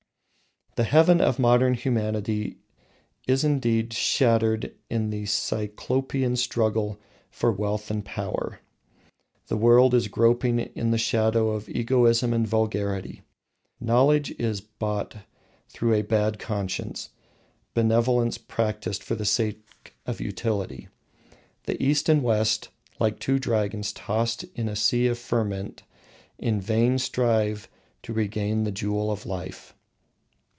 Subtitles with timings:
[0.77, 2.59] The heaven of modern humanity
[3.27, 6.97] is indeed shattered in the Cyclopean struggle
[7.29, 8.61] for wealth and power.
[9.47, 13.21] The world is groping in the shadow of egotism and vulgarity.
[13.81, 15.17] Knowledge is bought
[15.67, 17.09] through a bad conscience,
[17.73, 20.87] benevolence practiced for the sake of utility.
[21.63, 25.83] The East and the West, like two dragons tossed in a sea of ferment,
[26.39, 27.67] in vain strive
[28.03, 29.75] to regain the jewel of life.